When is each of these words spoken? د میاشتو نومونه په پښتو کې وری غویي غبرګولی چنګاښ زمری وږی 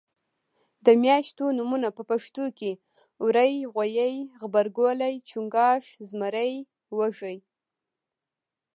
د 0.85 0.87
میاشتو 1.03 1.45
نومونه 1.57 1.87
په 1.97 2.01
پښتو 2.11 2.45
کې 2.57 2.71
وری 3.23 3.53
غویي 3.73 4.13
غبرګولی 4.41 5.15
چنګاښ 5.29 5.83
زمری 6.09 6.53
وږی 6.97 7.37